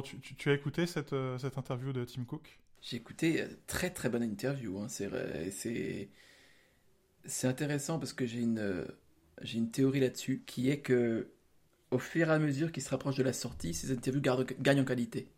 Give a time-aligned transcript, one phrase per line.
[0.00, 2.58] Tu, tu, as écouté cette, cette interview de Tim Cook?
[2.80, 4.78] J'ai écouté, très très bonne interview.
[4.80, 4.88] Hein.
[4.88, 6.08] C'est
[7.24, 8.86] c'est intéressant parce que j'ai une,
[9.42, 11.28] j'ai une théorie là-dessus qui est que
[11.90, 14.22] au fur et à mesure qu'il se rapproche de la sortie, ces interviews
[14.60, 15.28] gagnent en qualité.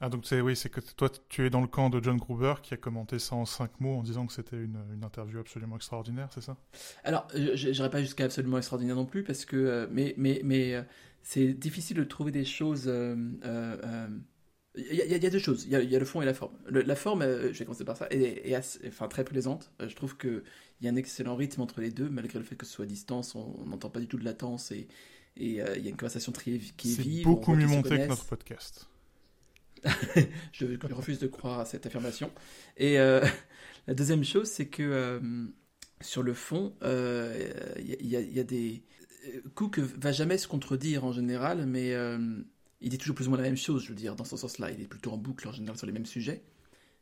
[0.00, 2.54] Ah donc c'est oui, c'est que toi tu es dans le camp de John Gruber
[2.60, 5.76] qui a commenté ça en cinq mots en disant que c'était une, une, interview absolument
[5.76, 6.56] extraordinaire, c'est ça?
[7.04, 10.74] Alors, je n'irai pas jusqu'à absolument extraordinaire non plus parce que euh, mais mais mais
[10.74, 10.82] euh,
[11.22, 12.84] c'est difficile de trouver des choses.
[12.86, 13.16] Euh,
[14.74, 16.56] il y, y, a deux choses, il y, y, a le fond et la forme.
[16.70, 19.70] la forme, je vais commencer par ça, est, enfin, très plaisante.
[19.80, 20.42] je trouve qu'il
[20.80, 22.88] y a un excellent rythme entre les deux, malgré le fait que ce soit à
[22.88, 24.88] distance, on n'entend pas du tout de latence et
[25.36, 27.18] il y a une conversation très, qui est, vive.
[27.18, 28.88] C'est beaucoup mieux monté que notre podcast.
[30.52, 32.30] je, refuse de croire à cette affirmation.
[32.76, 33.24] Et euh,
[33.86, 35.20] la deuxième chose, c'est que euh,
[36.00, 38.82] sur le fond, il euh, y, a des.
[39.54, 41.94] Cook va jamais se contredire en général, mais
[42.82, 44.70] il dit toujours plus ou moins la même chose, je veux dire, dans ce sens-là.
[44.72, 46.42] Il est plutôt en boucle en général sur les mêmes sujets.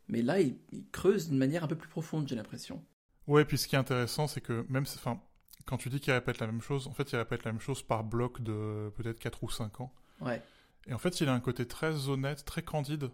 [0.09, 0.57] Mais là, il,
[0.93, 2.85] creuse d'une manière un peu plus profonde, j'ai l'impression.
[3.27, 4.83] Ouais, puis ce qui est intéressant, c'est que même.
[4.83, 5.21] Enfin,
[5.67, 7.83] quand tu dis qu'il répète la même chose, en fait, il répète la même chose
[7.83, 9.93] par bloc de peut-être 4 ou 5 ans.
[10.21, 10.43] Ouais.
[10.87, 13.11] Et en fait, il a un côté très honnête, très candide.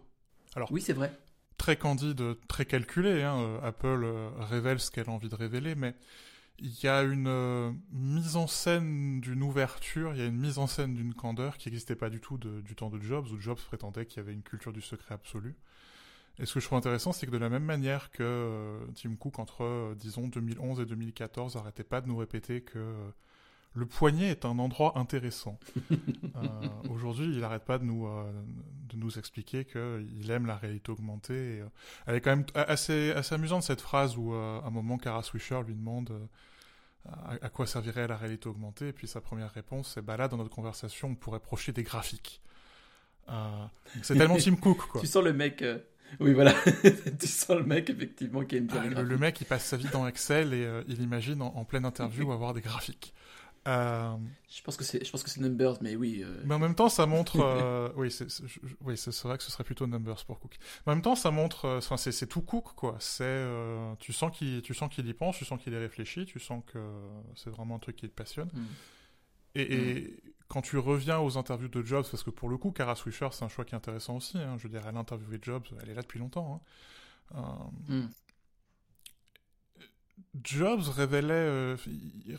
[0.55, 1.17] Alors, oui, c'est vrai.
[1.57, 3.21] Très candide, très calculé.
[3.21, 3.39] Hein.
[3.39, 5.93] Euh, Apple euh, révèle ce qu'elle a envie de révéler, mais
[6.59, 10.57] il y a une euh, mise en scène d'une ouverture, il y a une mise
[10.57, 13.59] en scène d'une candeur qui n'existait pas du tout du temps de Jobs, où Jobs
[13.59, 15.55] prétendait qu'il y avait une culture du secret absolu.
[16.39, 19.39] Et ce que je trouve intéressant, c'est que de la même manière que Tim Cook,
[19.39, 22.93] entre, disons, 2011 et 2014, n'arrêtait pas de nous répéter que
[23.77, 25.59] le poignet est un endroit intéressant.
[26.37, 28.31] Euh, aujourd'hui, il n'arrête pas de nous, euh,
[28.89, 31.61] de nous expliquer qu'il aime la réalité augmentée.
[31.61, 31.65] Euh,
[32.05, 35.61] elle est quand même assez, assez amusante cette phrase où à un moment, Kara Swisher
[35.65, 36.29] lui demande
[37.05, 38.89] à, quoi servirait la réalité augmentée.
[38.89, 41.81] Et puis sa première réponse, c'est bah là, dans notre conversation, on pourrait projeter des
[41.81, 42.39] graphiques.
[44.03, 45.01] c'est tellement Tim Cook, quoi.
[45.01, 45.65] Tu sens le mec.
[46.19, 46.53] Oui, voilà.
[47.19, 49.89] tu sens le mec, effectivement, qui a une ah, le, mec, il passe sa vie
[49.91, 53.15] dans Excel et il imagine en, en pleine interview avoir des graphiques.
[53.67, 54.15] Euh,
[54.49, 56.23] je pense que c'est, je pense que c'est Numbers, mais oui.
[56.23, 56.41] Euh.
[56.45, 58.27] Mais en même temps, ça montre, euh, oui, c'est,
[58.81, 60.57] oui, c'est vrai que ce serait plutôt Numbers pour Cook.
[60.85, 62.95] Mais en même temps, ça montre, enfin, c'est, tout Cook, quoi.
[62.99, 63.45] C'est,
[63.99, 66.63] tu sens qu'il, tu sens qu'il y pense, tu sens qu'il y réfléchi, tu sens
[66.65, 66.79] que
[67.35, 68.49] c'est vraiment un truc qui te passionne.
[68.53, 68.65] Hmm.
[69.55, 70.29] Et, hmm.
[70.47, 73.43] quand tu reviens aux interviews de Jobs, parce que pour le coup, Kara Swisher, c'est
[73.43, 74.37] un choix qui est intéressant aussi.
[74.37, 76.61] Hein, je veux dire, elle a interviewé Jobs, elle est là depuis longtemps.
[77.35, 77.69] Hein.
[77.89, 78.07] Hmm.
[80.43, 81.77] Jobs révélait, euh,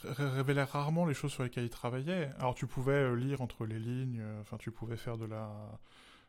[0.05, 2.31] révélait rarement les choses sur lesquelles il travaillait.
[2.39, 5.51] Alors tu pouvais euh, lire entre les lignes, euh, enfin tu pouvais faire de la,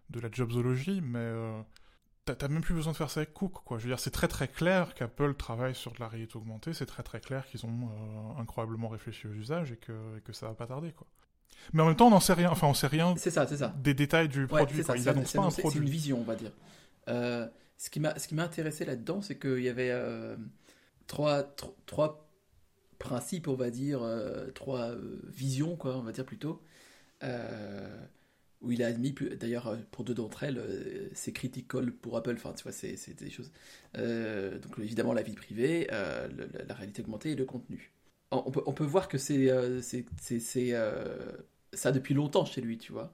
[0.10, 1.32] de la jobsologie, mais
[2.26, 3.78] t'as même plus besoin de faire ça avec Cook, quoi.
[3.80, 6.86] Je veux dire, c'est très très clair qu'Apple travaille sur de la réalité augmentée, c'est
[6.86, 7.90] très très clair qu'ils ont
[8.38, 11.08] incroyablement réfléchi aux usages et que, et que ça va pas tarder, quoi.
[11.74, 13.58] Mais en même temps, on n'en sait rien, enfin on sait rien c'est ça, c'est
[13.58, 13.74] ça.
[13.78, 15.62] des détails du produit, ça, pas un produit.
[15.62, 16.52] C'est une vision, on va dire.
[17.08, 19.92] ce qui m'a intéressé là-dedans, c'est qu'il y avait
[21.10, 21.44] trois,
[21.86, 22.30] trois
[23.00, 26.62] principes, on va dire, euh, trois euh, visions, quoi, on va dire plutôt,
[27.24, 28.06] euh,
[28.62, 32.64] où il a admis, d'ailleurs, pour deux d'entre elles, c'est critical pour Apple, enfin, tu
[32.64, 33.52] vois, c'est des choses.
[33.96, 37.92] donc, évidemment, la vie privée, la, réalité augmentée et le contenu.
[38.32, 39.50] On peut, on peut voir que c'est
[41.74, 43.14] ça depuis longtemps chez lui, tu vois,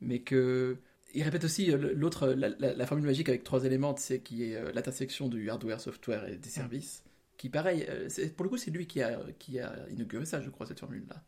[0.00, 0.78] mais que
[1.14, 5.28] il répète aussi l'autre, la, la, formule magique avec trois éléments, c'est qui est l'intersection
[5.28, 7.05] du hardware, software et des services
[7.36, 10.50] qui pareil, euh, pour le coup c'est lui qui a, qui a inauguré ça, je
[10.50, 11.22] crois, cette formule-là.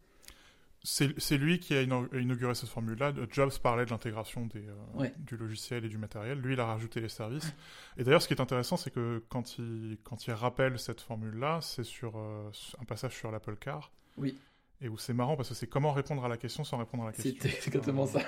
[0.84, 3.12] C'est lui qui a inauguré cette formule-là.
[3.30, 6.38] Jobs parlait de l'intégration euh, du logiciel et du matériel.
[6.38, 7.52] Lui, il a rajouté les services.
[7.96, 11.58] Et d'ailleurs, ce qui est intéressant, c'est que quand il, quand il rappelle cette formule-là,
[11.62, 13.92] c'est sur euh, un passage sur l'Apple Car.
[14.16, 14.38] Oui.
[14.80, 17.06] Et où c'est marrant parce que c'est comment répondre à la question sans répondre à
[17.06, 17.34] la question.
[17.40, 18.20] C'est exactement ça.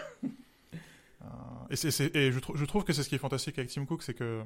[1.71, 4.15] et, et je, je, trouve que c'est ce qui est fantastique avec Tim Cook, c'est
[4.15, 4.43] que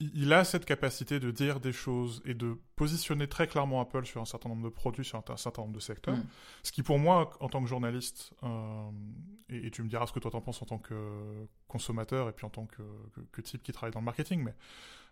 [0.00, 4.22] il a cette capacité de dire des choses et de positionner très clairement Apple sur
[4.22, 6.16] un certain nombre de produits, sur un, certain nombre de secteurs.
[6.16, 6.26] Mm.
[6.62, 8.90] Ce qui, pour moi, en tant que journaliste, euh,
[9.50, 12.46] et, tu me diras ce que toi t'en penses en tant que consommateur et puis
[12.46, 14.54] en tant que, type qui travaille dans le marketing, mais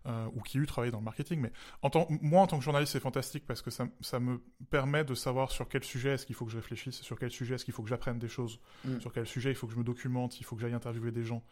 [0.07, 1.53] euh, ou qui eut travaillé dans le marketing, mais
[1.83, 4.41] en tant, moi, en tant que journaliste, c'est fantastique parce que ça, me
[4.71, 7.57] permet de savoir sur quel sujet est-ce qu'il faut que je réfléchisse, sur quel sujet
[7.57, 9.01] est-ce qu'il faut que j'apprenne des choses, mm.
[9.01, 11.25] sur quel sujet il faut que je me documente, il faut que j'aille interviewer des
[11.25, 11.43] gens.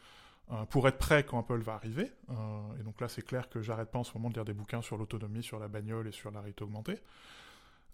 [0.52, 2.12] Euh, pour être prêt quand Apple va arriver.
[2.30, 2.34] Euh,
[2.80, 4.80] et donc là, c'est clair que j'arrête pas en ce moment de lire des bouquins
[4.80, 7.00] sur l'autonomie, sur la bagnole et sur la réalité augmentée.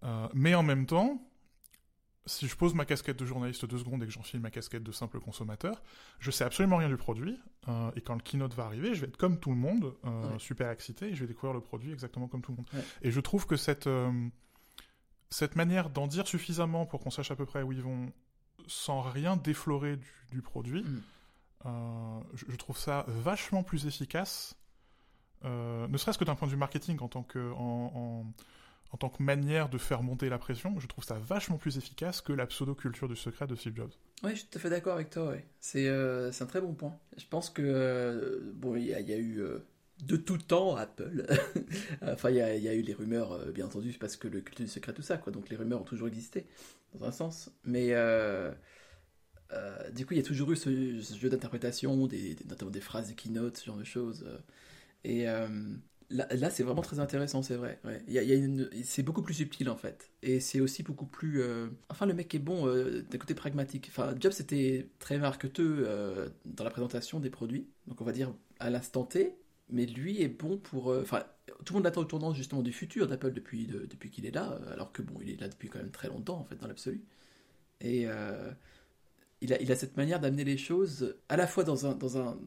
[0.03, 1.27] Euh, mais en même temps,
[2.27, 4.93] si je pose ma casquette de journaliste deux secondes et que j'enfile ma casquette de
[4.93, 5.83] simple consommateur,
[6.19, 7.41] je sais absolument rien du produit.
[7.97, 9.95] et quand le keynote va arriver, je vais être comme tout le monde,
[10.39, 12.69] super excité, et je vais découvrir le produit exactement comme tout le monde.
[13.01, 13.89] Et je trouve que cette,
[15.31, 18.13] cette manière d'en dire suffisamment pour qu'on sache à peu près où ils vont,
[18.69, 19.99] sans rien déflorer
[20.31, 21.03] du, produit, mm.
[21.65, 24.57] Je, trouve ça vachement plus efficace,
[25.45, 27.39] ne serait-ce que d'un point de vue marketing en tant que,
[29.21, 33.09] manière de faire monter la pression, je trouve ça vachement plus efficace que la pseudo-culture
[33.09, 33.93] du secret de Steve Jobs.
[34.23, 35.45] Oui, je suis tout à fait d'accord avec toi, ouais.
[35.61, 36.99] c'est un très bon point.
[37.17, 39.43] Je pense que, bon, il y, a eu
[40.03, 41.27] de tout temps Apple.
[42.03, 44.69] enfin, il y, a eu les rumeurs, euh, bien entendu, parce que le culte du
[44.69, 45.33] secret, tout ça, quoi.
[45.33, 46.47] Donc les rumeurs ont toujours existé,
[46.95, 47.51] dans un sens.
[47.65, 48.53] Mais euh,
[49.53, 51.97] euh, du coup, il y a toujours eu ce, jeu d'interprétation,
[52.49, 54.27] notamment des phrases des keynotes, ce genre de choses.
[55.05, 55.49] Et là,
[56.31, 57.81] là c'est vraiment très intéressant, c'est vrai.
[58.85, 60.11] C'est beaucoup plus subtil, en fait.
[60.23, 61.43] Et c'est aussi beaucoup plus...
[61.89, 63.89] Enfin, le mec est bon d'un côté pragmatique.
[63.91, 67.67] Enfin, Jobs était très marqueteux dans la présentation des produits.
[67.87, 69.37] Donc, on va dire à l'instant T,
[69.73, 70.91] mais lui est bon pour.
[70.91, 71.25] Euh, enfin,
[71.65, 74.53] tout le monde attend le tournant justement du futur d'Apple depuis, depuis qu'il est là,
[74.53, 76.69] euh, alors que bon, il est là depuis quand même très longtemps en fait, dans
[76.69, 77.03] l'absolu.
[77.81, 78.53] Et euh,
[79.43, 82.19] il, a, il a cette manière d'amener les choses à la fois dans un, dans
[82.19, 82.39] un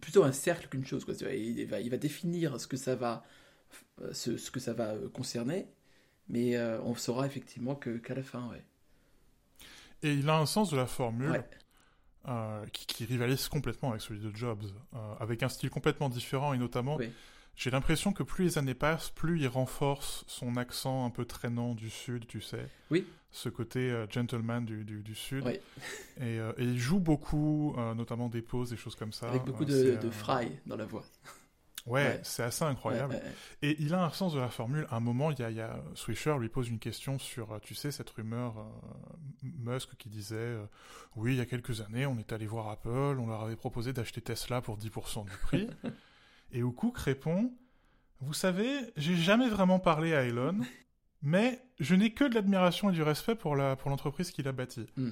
[0.00, 1.04] plutôt un cercle qu'une chose.
[1.04, 1.14] Quoi.
[1.32, 3.24] Il, va, il va définir ce que ça va,
[4.12, 5.66] ce, ce que ça va concerner,
[6.28, 8.64] mais on saura effectivement que, qu'à la fin, ouais.
[10.02, 11.30] Et il a un sens de la formule.
[11.30, 11.44] Ouais.
[12.28, 14.62] Euh, qui, qui, rivalise complètement avec celui de Jobs,
[14.94, 17.10] euh, avec un style complètement différent et notamment, oui.
[17.56, 21.74] J'ai l'impression que plus les années passent, plus il renforce son accent un peu traînant
[21.74, 22.68] du sud, tu sais.
[22.90, 23.06] Oui.
[23.32, 25.44] Ce côté euh, gentleman du, du, du sud.
[25.46, 25.60] Oui.
[26.20, 29.28] Et, et, il joue beaucoup, notamment des pauses, des choses comme ça.
[29.28, 31.04] Avec beaucoup de, de fry dans la voix.
[31.86, 32.20] Ouais, ouais.
[32.22, 33.14] c'est assez incroyable.
[33.14, 33.32] Ouais, ouais,
[33.62, 34.86] et il a un sens de la formule.
[34.90, 37.58] À un moment, il y a, il y a Swisher lui pose une question sur,
[37.62, 40.64] tu sais, cette rumeur euh, Musk qui disait, euh,
[41.16, 42.88] oui, il y a quelques années, on est allé voir Apple,
[43.18, 45.68] on leur avait proposé d'acheter Tesla pour 10% du prix.
[46.52, 47.52] et où Cook répond,
[48.20, 50.58] vous savez, j'ai jamais vraiment parlé à Elon,
[51.22, 54.52] mais je n'ai que de l'admiration et du respect pour la pour l'entreprise qu'il a
[54.52, 54.86] bâtie.
[54.96, 55.10] Mm.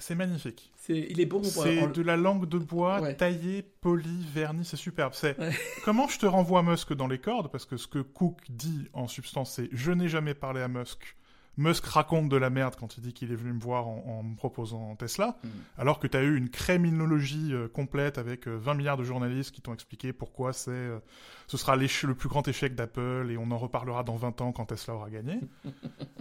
[0.00, 0.72] C'est magnifique.
[0.76, 1.42] C'est, il est bon.
[1.42, 1.88] C'est en...
[1.88, 3.16] de la langue de bois Ouais.
[3.16, 5.12] taillée, polie, vernie, c'est superbe.
[5.14, 5.50] C'est Ouais.
[5.84, 7.50] comment je te renvoie Musk dans les cordes?
[7.50, 11.16] Parce que ce que Cook dit en substance, c'est je n'ai jamais parlé à Musk.
[11.58, 14.22] Musk raconte de la merde quand il dit qu'il est venu me voir en, en
[14.22, 15.48] me proposant Tesla, Mm.
[15.76, 19.50] alors que tu as eu une créminologie euh, complète avec euh, 20 milliards de journalistes
[19.52, 20.98] qui t'ont expliqué pourquoi c'est euh,
[21.46, 24.66] ce sera le plus grand échec d'Apple et on en reparlera dans 20 ans quand
[24.66, 25.40] Tesla aura gagné.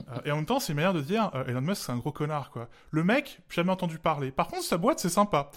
[0.09, 1.97] Euh, et en même temps, c'est une manière de dire euh, Elon Musk c'est un
[1.97, 2.69] gros connard quoi.
[2.91, 4.31] Le mec, jamais entendu parler.
[4.31, 5.51] Par contre, sa boîte c'est sympa.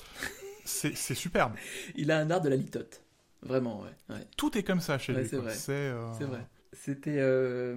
[0.64, 1.52] C'est c'est superbe.
[1.94, 3.00] Il a un art de la litote.
[3.42, 3.90] Vraiment, ouais.
[4.16, 4.26] ouais.
[4.36, 5.28] Tout est comme ça chez Ouais, lui.
[5.28, 5.44] c'est quoi.
[5.44, 5.54] vrai.
[5.54, 6.44] C'est euh, C'est vrai.
[6.82, 7.76] C'était euh,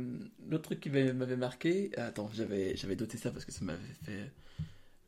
[0.49, 1.91] l'autre truc qui m'avait marqué.
[1.97, 4.31] Attends, j'avais j'avais noté ça parce que ça m'avait fait.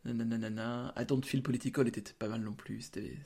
[0.04, 0.94] Nanana.
[0.98, 2.82] I don't feel political était pas mal non plus.
[2.82, 3.18] C'était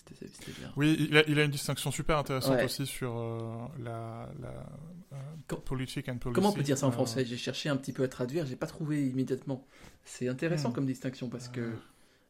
[0.59, 0.71] bien.
[0.77, 2.63] Oui, il a, il a une distinction super intéressante Ouais.
[2.65, 4.69] aussi sur euh, la, la
[5.13, 6.35] euh, politique and policy.
[6.35, 7.25] Comment on peut dire ça en Euh, français?
[7.25, 9.67] J'ai cherché un petit peu à traduire, j'ai pas trouvé immédiatement.
[10.05, 10.73] C'est intéressant Hmm.
[10.73, 11.73] comme distinction parce que Euh.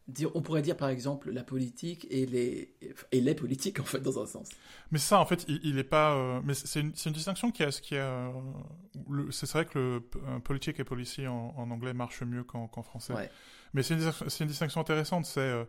[0.10, 2.74] Dire, on pourrait dire par exemple la politique et les
[3.12, 4.50] et les politiques en fait dans un sens.
[4.92, 6.16] Mais ça, en fait, il, il est pas.
[6.16, 8.32] euh, mais c'est une, distinction qui a, qui a.
[8.32, 13.14] euh, c'est vrai que le politique et policy en, en anglais marche mieux qu'en français.
[13.14, 13.30] Ouais.
[13.74, 15.26] Mais c'est une, distinction intéressante.
[15.26, 15.64] C'est euh,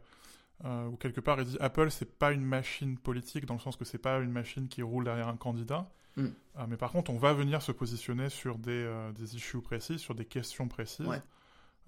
[0.65, 3.77] euh, où quelque part il dit Apple, c'est pas une machine politique dans le sens
[3.77, 5.91] que c'est pas une machine qui roule derrière un candidat.
[6.17, 6.25] Mm.
[6.25, 10.15] Euh, mais par contre, on va venir se positionner sur des, des issues précises, sur
[10.15, 11.07] des questions précises.
[11.07, 11.21] Ouais.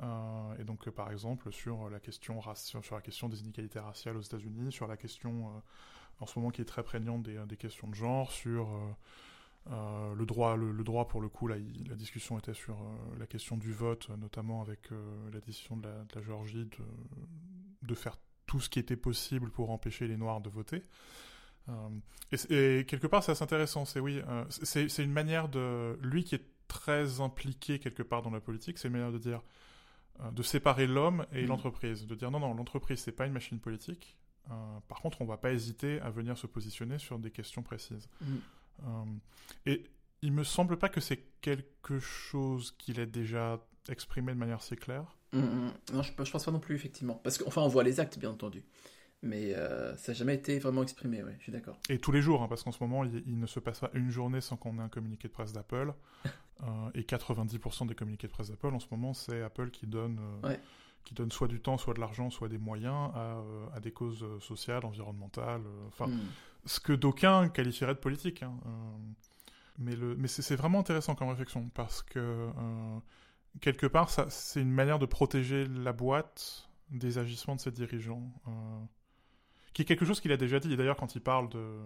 [0.00, 4.16] Euh, et donc, euh, par exemple, sur la question sur, la question des inégalités raciales
[4.16, 5.60] aux États-Unis, sur la question euh,
[6.20, 8.68] en ce moment qui est très prégnante des, questions de genre, sur
[9.68, 11.58] le droit, le, droit pour le coup, la
[11.96, 12.76] discussion était sur
[13.18, 14.90] la question du vote, notamment avec
[15.32, 16.68] la décision de la, de Géorgie
[17.82, 20.82] de, faire tout ce qui était possible pour empêcher les Noirs de voter.
[22.30, 23.84] Et, et quelque part, c'est assez intéressant.
[23.84, 28.40] C'est oui, c'est une manière de lui qui est très impliqué quelque part dans la
[28.40, 29.42] politique, c'est une manière de dire
[30.32, 31.48] de séparer l'homme et Mhm.
[31.48, 34.16] l'entreprise, de dire non non l'entreprise c'est pas une machine politique.
[34.50, 34.54] Euh,
[34.88, 38.08] par contre, on va pas hésiter à venir se positionner sur des questions précises.
[38.20, 38.26] Mm.
[38.84, 38.86] Euh,
[39.66, 39.84] et
[40.20, 44.74] il me semble pas que c'est quelque chose qu'il ait déjà exprimé de manière si
[44.76, 45.16] claire.
[45.32, 45.72] Mm, mm.
[45.94, 48.30] Non, je, je pense pas non plus effectivement parce qu'enfin on voit les actes bien
[48.30, 48.64] entendu,
[49.22, 51.22] mais euh, ça n'a jamais été vraiment exprimé.
[51.22, 51.78] Ouais, je suis d'accord.
[51.88, 53.90] Et tous les jours, hein, parce qu'en ce moment, il, il ne se passe pas
[53.94, 55.94] une journée sans qu'on ait un communiqué de presse d'Apple.
[56.62, 60.18] Euh, et 90% des communiqués de presse d'Apple, en ce moment, c'est Apple qui donne,
[60.44, 60.60] euh, Ouais.
[61.04, 63.90] qui donne soit du temps, soit de l'argent, soit des moyens à, euh, à des
[63.90, 66.20] causes sociales, environnementales, enfin, Mm.
[66.66, 68.42] ce que d'aucuns qualifieraient de politique.
[68.44, 68.54] hein,
[69.78, 72.98] mais le, mais c'est vraiment intéressant comme réflexion, parce que, euh,
[73.60, 78.30] quelque part, c'est une manière de protéger la boîte des agissements de ses dirigeants.
[78.46, 78.50] euh,
[79.72, 80.70] qui est quelque chose qu'il a déjà dit.
[80.74, 81.80] Et d'ailleurs, quand il parle de,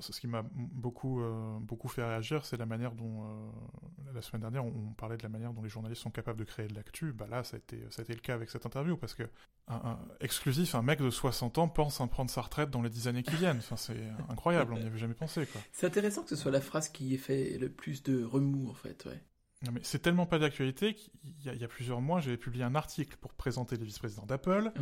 [0.00, 4.42] ce qui m'a beaucoup, euh, beaucoup fait réagir, c'est la manière dont, euh, la semaine
[4.42, 7.12] dernière, on, parlait de la manière dont les journalistes sont capables de créer de l'actu.
[7.12, 9.24] Bah là, ça a, été, ça a été le cas avec cette interview, parce que,
[9.68, 13.08] un, exclusif, un mec de 60 ans pense à prendre sa retraite dans les 10
[13.08, 13.60] années qui viennent.
[13.76, 15.46] C'est incroyable, on n'y avait jamais pensé.
[15.72, 18.74] C'est intéressant que ce soit la phrase qui ait fait le plus de remous, en
[18.74, 19.08] fait,
[19.72, 23.32] mais c'est tellement pas d'actualité qu'il y, a plusieurs mois, j'avais publié un article pour
[23.32, 24.72] présenter les vice-présidents d'Apple,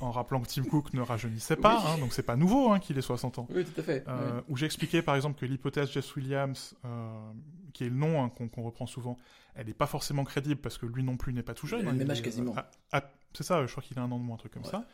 [0.00, 2.98] en rappelant que Tim Cook ne rajeunissait pas, hein, donc c'est pas nouveau hein, qu'il
[2.98, 3.48] ait 60 ans.
[3.50, 4.04] Oui, tout à fait.
[4.08, 7.32] Euh, où j'expliquais par exemple que l'hypothèse Jess Williams, euh,
[7.72, 9.16] qui est le nom hein, qu'on reprend souvent,
[9.54, 11.84] elle n'est pas forcément crédible parce que lui non plus n'est pas tout jeune.
[11.84, 12.54] Le même âge quasiment.
[13.32, 14.86] c'est ça, je crois qu'il a un an de moins, un truc comme ça.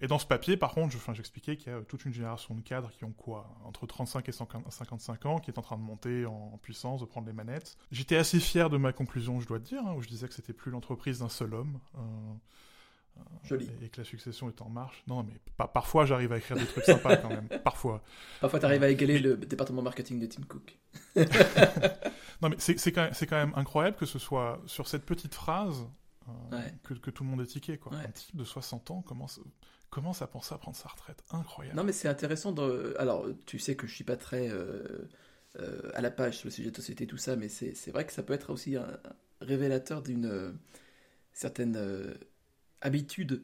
[0.00, 2.90] Et dans ce papier, par contre, j'expliquais qu'il y a toute une génération de cadres
[2.90, 6.58] qui ont quoi Entre 35 et 55 ans, qui est en train de monter en
[6.62, 7.76] puissance, de prendre les manettes.
[7.92, 10.34] J'étais assez fier de ma conclusion, je dois te dire, hein, où je disais que
[10.34, 11.78] c'était plus l'entreprise d'un seul homme.
[11.96, 12.00] Euh,
[13.18, 13.68] euh, Joli.
[13.82, 15.02] Et, que la succession est en marche.
[15.06, 15.34] Non, mais
[15.66, 17.48] parfois j'arrive à écrire des trucs sympas quand même.
[17.64, 18.02] Parfois.
[18.40, 20.78] Parfois tu arrives à égaler le département marketing de Tim Cook.
[22.40, 25.86] non, mais c'est quand, quand, même incroyable que ce soit sur cette petite phrase
[26.52, 27.78] euh, que, que, tout le monde est tiqué.
[27.78, 27.96] Quoi.
[27.96, 29.40] Un type de 60 ans commence
[29.90, 31.76] Comment ça pense à prendre sa retraite Incroyable.
[31.76, 32.52] Non, mais c'est intéressant.
[32.52, 32.94] De...
[32.98, 35.08] Alors, tu sais que je suis pas très euh,
[35.58, 38.12] euh, à la page sur le sujet de société, tout ça, mais c'est vrai que
[38.12, 38.86] ça peut être aussi un,
[39.40, 40.56] révélateur d'une
[41.32, 41.76] certaine
[42.82, 43.42] habitude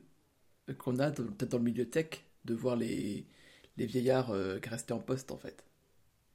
[0.78, 3.26] qu'on a peut-être dans le milieu tech de voir les,
[3.76, 4.30] les vieillards
[4.62, 5.65] rester en poste, en fait.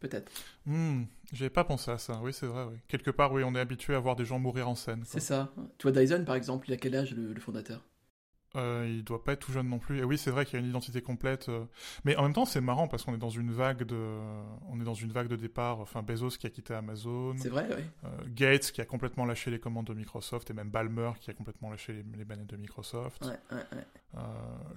[0.01, 0.29] Peut-être.
[0.65, 2.65] Hmm, J'avais pas pensé à ça, oui, c'est vrai.
[2.69, 2.77] Oui.
[2.89, 5.03] Quelque part, oui, on est habitué à voir des gens mourir en scène.
[5.05, 5.53] C'est ça.
[5.77, 7.81] Tu vois, Dyson, par exemple, il a quel âge le fondateur?
[8.55, 9.99] Euh, il doit pas être tout jeune non plus.
[9.99, 11.49] Et oui, c'est vrai qu'il y a une identité complète.
[11.49, 11.65] Euh.
[12.03, 14.19] Mais en même temps, c'est marrant parce qu'on est dans une vague de,
[14.69, 15.79] on est dans une vague de départ.
[15.79, 17.35] Enfin, Bezos qui a quitté Amazon.
[17.37, 17.83] C'est vrai, oui.
[18.05, 21.33] Euh, Gates qui a complètement lâché les commandes de Microsoft et même Balmer qui a
[21.33, 23.25] complètement lâché les, les manettes de Microsoft.
[23.25, 23.85] Ouais, ouais, ouais.
[24.17, 24.19] Euh,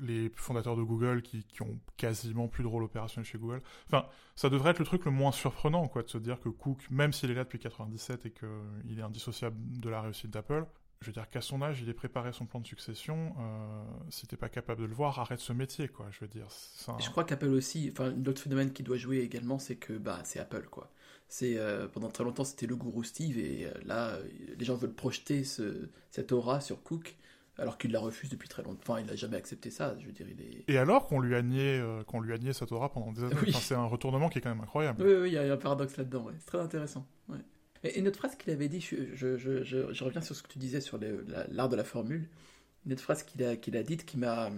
[0.00, 3.60] les fondateurs de Google qui, qui, ont quasiment plus de rôle opérationnel chez Google.
[3.88, 6.86] Enfin, ça devrait être le truc le moins surprenant, quoi, de se dire que Cook,
[6.90, 10.66] même s'il est là depuis 97 et qu'il est indissociable de la réussite d'Apple,
[11.04, 13.34] je veux dire qu'à son âge, il ait préparé son plan de succession.
[13.38, 16.06] Euh, si t'es pas capable de le voir, arrête ce métier, quoi.
[16.10, 16.48] Je veux dire.
[16.98, 20.40] Je crois qu'Apple aussi, enfin, l'autre phénomène qui doit jouer également, c'est que bah, c'est
[20.40, 20.90] Apple, quoi.
[21.28, 24.24] C'est euh, pendant très longtemps, c'était le gourou Steve, et euh, là, euh,
[24.58, 27.16] les gens veulent projeter ce, cette aura sur Cook,
[27.58, 28.80] alors qu'il la refuse depuis très longtemps.
[28.92, 29.94] Enfin, il n'a jamais accepté ça.
[29.98, 30.64] Je veux dire, il est.
[30.68, 33.52] Et alors qu'on lui a nié, qu'on lui a nié cette aura pendant des années.
[33.52, 35.02] c'est un retournement qui est quand même incroyable.
[35.04, 36.24] Oui, oui, il y a un paradoxe là-dedans.
[36.24, 36.32] Ouais.
[36.38, 37.06] C'est très intéressant.
[37.84, 40.98] Et une autre phrase qu'il avait dit, je, reviens sur ce que tu disais sur
[41.48, 42.28] l'art de la formule,
[42.86, 44.50] une autre phrase qu'il a, a dite qui m'a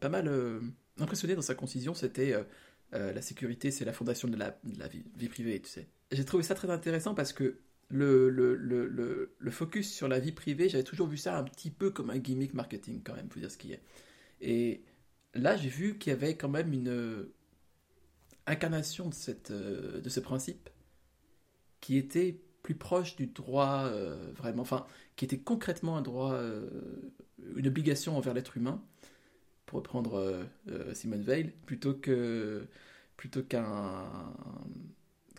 [0.00, 0.60] pas mal euh,
[0.98, 2.42] impressionné dans sa concision, c'était euh,
[2.94, 4.58] euh, la sécurité, c'est la fondation de la,
[4.88, 5.86] vie, privée, tu sais.
[6.10, 7.58] J'ai trouvé ça très intéressant parce que
[7.90, 12.18] le, focus sur la vie privée, j'avais toujours vu ça un petit peu comme un
[12.18, 13.82] gimmick marketing quand même, faut dire ce qu'il est.
[14.40, 14.82] Et
[15.34, 17.28] là, j'ai vu qu'il y avait quand même une
[18.46, 20.70] incarnation de, cette, de ce principe
[21.82, 24.86] qui était plus proche du droit euh, vraiment, enfin,
[25.16, 26.70] qui était concrètement un droit, euh,
[27.56, 28.80] une obligation envers l'être humain,
[29.66, 30.14] pour reprendre
[30.68, 32.66] euh, Simone Veil, plutôt que
[33.16, 34.06] plutôt qu'un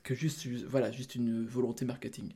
[0.03, 2.33] que juste voilà juste une volonté marketing.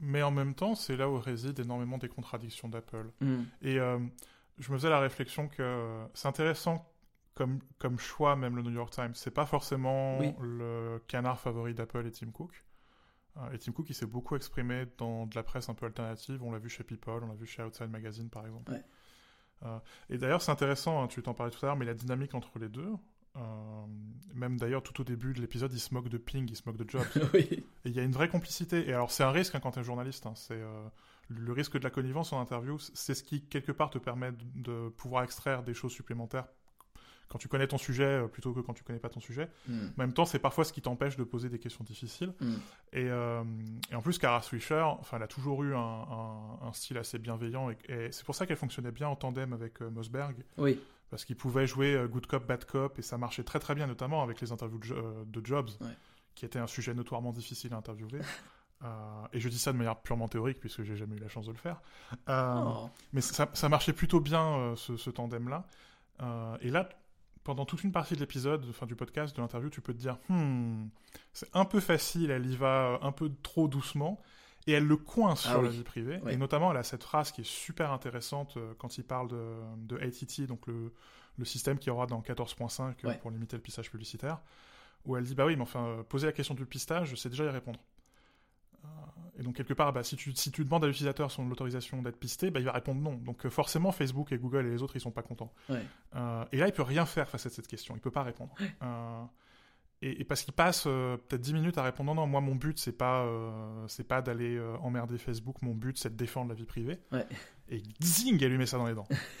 [0.00, 3.10] Mais en même temps, c'est là où résident énormément des contradictions d'Apple.
[3.20, 3.42] Mm.
[3.62, 6.86] Et je me faisais la réflexion que c'est intéressant
[7.34, 9.14] comme, comme choix, même le New York Times.
[9.14, 12.64] C'est pas forcément le canard favori d'Apple et Tim Cook.
[13.38, 16.42] Euh, et Tim Cook, il s'est beaucoup exprimé dans de la presse un peu alternative.
[16.42, 18.72] On l'a vu chez People, on l'a vu chez Outside Magazine, par exemple.
[19.64, 19.78] Euh,
[20.10, 22.58] et d'ailleurs, c'est intéressant, hein, tu t'en parlais tout à l'heure, mais la dynamique entre
[22.58, 22.92] les deux,
[23.36, 23.40] euh,
[24.34, 26.76] même d'ailleurs, tout au début de l'épisode, il se moque de Ping, il se moque
[26.76, 27.04] de Jobs.
[27.34, 28.88] Et il y a une vraie complicité.
[28.88, 30.26] Et alors, c'est un risque hein, quand tu es journaliste.
[30.26, 30.60] Hein, c'est
[31.28, 32.78] le risque de la connivence en interview.
[32.78, 36.48] C'est ce qui, quelque part, te permet de pouvoir extraire des choses supplémentaires
[37.28, 39.48] quand tu connais ton sujet euh, plutôt que quand tu connais pas ton sujet.
[39.68, 39.86] Hmm.
[39.86, 42.32] En même temps, c'est parfois ce qui t'empêche de poser des questions difficiles.
[42.40, 42.54] Hmm.
[42.92, 43.44] Et, euh,
[43.90, 46.06] et, en plus, Kara Swisher, enfin, elle a toujours eu un,
[46.62, 47.76] un, style assez bienveillant et,
[48.10, 50.36] c'est pour ça qu'elle fonctionnait bien en tandem avec euh, Mossberg.
[50.56, 50.80] Oui.
[51.10, 54.22] Parce qu'il pouvait jouer good cop, bad cop et ça marchait très très bien, notamment
[54.22, 55.70] avec les interviews de, Jobs,
[56.34, 58.20] qui était un sujet notoirement difficile à interviewer.
[59.32, 61.52] et je dis ça de manière purement théorique puisque j'ai jamais eu la chance de
[61.52, 61.80] le faire.
[62.28, 62.90] Oh.
[63.14, 65.64] Mais ça, ça, marchait plutôt bien ce, ce tandem-là.
[66.60, 66.90] et là,
[67.48, 70.18] pendant toute une partie de l'épisode, enfin du podcast, de l'interview, tu peux te dire,
[70.28, 70.88] hmm,
[71.32, 74.20] c'est un peu facile, elle y va un peu trop doucement,
[74.66, 76.20] et elle le coince ah sur la vie privée.
[76.28, 79.54] Et notamment, elle a cette phrase qui est super intéressante euh, quand il parle de,
[79.78, 80.92] de ATT, donc le,
[81.38, 84.42] le système qui aura dans 14.5 euh, pour limiter le pissage publicitaire,
[85.06, 87.44] où elle dit, bah oui, mais enfin, euh, poser la question du pistage, sais déjà
[87.44, 87.80] y répondre.
[89.38, 92.18] Et donc, quelque part, bah, si, tu, si tu demandes à l'utilisateur son autorisation d'être
[92.18, 93.14] pisté, bah, il va répondre non.
[93.14, 95.52] Donc, euh, forcément, Facebook et Google et les autres, ils sont pas contents.
[95.70, 97.94] Euh, et là, il peut rien faire face à cette question.
[97.94, 98.52] Il peut pas répondre.
[98.82, 99.24] Euh,
[100.00, 102.78] et, parce qu'il passe euh, peut-être 10 minutes à répondre non, non, moi mon but
[102.78, 106.54] c'est pas, euh, c'est pas d'aller euh, emmerder Facebook, mon but c'est de défendre la
[106.54, 107.00] vie privée.
[107.10, 107.26] Ouais.
[107.68, 109.08] Et zing, elle lui met ça dans les dents.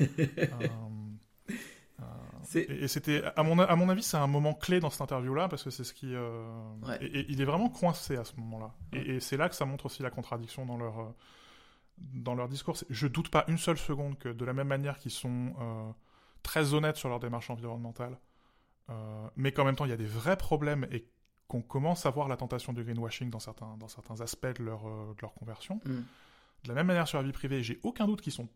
[2.54, 5.64] et, c'était, à mon, à mon avis, c'est un moment clé dans cette interview-là parce
[5.64, 6.14] que c'est ce qui.
[6.14, 6.98] Ouais.
[7.00, 8.74] et, et il est vraiment coincé à ce moment-là.
[8.92, 11.14] Et, et c'est là que ça montre aussi la contradiction dans leur,
[12.00, 12.76] dans leur discours.
[12.88, 15.90] Je doute pas une seule seconde que de la même manière qu'ils sont euh,
[16.42, 18.18] très honnêtes sur leur démarche environnementale,
[18.90, 21.08] euh, mais qu'en même temps il y a des vrais problèmes et
[21.46, 24.86] qu'on commence à voir la tentation du greenwashing dans certains, dans certains aspects de leur,
[24.86, 25.80] euh, de leur conversion.
[25.84, 26.00] Mm.
[26.64, 28.48] De la même manière sur la vie privée, j'ai aucun doute qu'ils sont,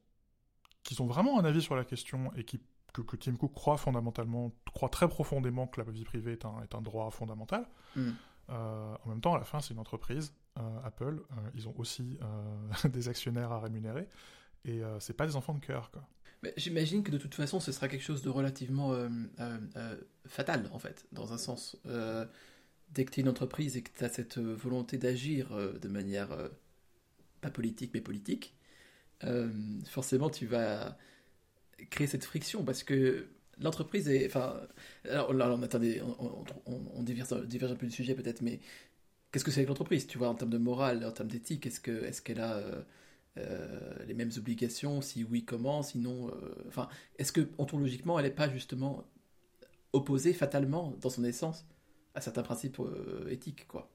[0.82, 2.60] qu'ils ont vraiment un avis sur la question et qui,
[2.92, 6.62] que, que Tim Cook croit fondamentalement, croit très profondément que la vie privée est un,
[6.62, 7.66] est un droit fondamental.
[7.96, 8.10] Mm.
[8.50, 11.20] Euh, en même temps, à la fin, c'est une entreprise, euh, Apple.
[11.30, 12.18] euh, ils ont aussi
[12.92, 14.08] des actionnaires à rémunérer.
[14.64, 16.08] Et c'est pas des enfants de cœur, quoi.
[16.56, 18.94] J'imagine que de toute façon, ce sera quelque chose de relativement
[20.26, 21.76] fatal, en fait, dans un sens.
[22.90, 26.28] Dès que tu es une entreprise et que tu as cette volonté d'agir de manière
[27.40, 28.56] pas politique, mais politique,
[29.86, 30.96] forcément, tu vas
[31.90, 33.28] créer cette friction parce que
[33.60, 34.26] l'entreprise est.
[34.26, 34.60] Enfin,
[35.04, 38.60] alors là, on, attendez, on, on, on- diverge, diverge un peu du sujet peut-être, mais
[39.32, 41.80] qu'est-ce que c'est que l'entreprise Tu vois, en termes de morale, en termes d'éthique, est-ce
[41.80, 42.56] que est-ce qu'elle a.
[42.58, 42.82] euh,
[43.38, 48.30] euh, les mêmes obligations Si oui, comment Sinon, euh, enfin, est-ce que ontologiquement, elle n'est
[48.32, 49.04] pas justement
[49.92, 51.66] opposée fatalement, dans son essence,
[52.14, 53.90] à certains principes euh, éthiques, quoi?